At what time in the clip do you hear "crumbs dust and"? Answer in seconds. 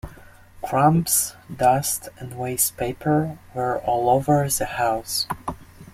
0.63-2.33